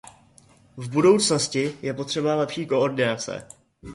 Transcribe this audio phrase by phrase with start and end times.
[0.77, 3.47] V budoucnosti je potřeba lepší koordinace.